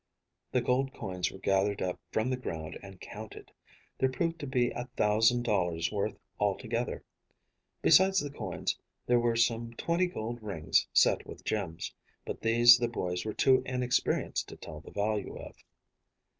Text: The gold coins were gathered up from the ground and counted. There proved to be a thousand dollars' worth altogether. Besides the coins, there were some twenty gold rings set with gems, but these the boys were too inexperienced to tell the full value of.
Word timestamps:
The 0.51 0.61
gold 0.63 0.95
coins 0.95 1.29
were 1.31 1.37
gathered 1.37 1.79
up 1.79 1.99
from 2.11 2.31
the 2.31 2.35
ground 2.35 2.75
and 2.81 2.99
counted. 2.99 3.51
There 3.99 4.09
proved 4.09 4.39
to 4.39 4.47
be 4.47 4.71
a 4.71 4.89
thousand 4.97 5.43
dollars' 5.43 5.91
worth 5.91 6.17
altogether. 6.39 7.03
Besides 7.83 8.19
the 8.19 8.31
coins, 8.31 8.79
there 9.05 9.19
were 9.19 9.35
some 9.35 9.73
twenty 9.75 10.07
gold 10.07 10.41
rings 10.41 10.87
set 10.91 11.27
with 11.27 11.45
gems, 11.45 11.93
but 12.25 12.41
these 12.41 12.79
the 12.79 12.87
boys 12.87 13.25
were 13.25 13.33
too 13.35 13.61
inexperienced 13.63 14.47
to 14.49 14.55
tell 14.57 14.79
the 14.79 14.91
full 14.91 15.03
value 15.03 15.37
of. 15.37 15.55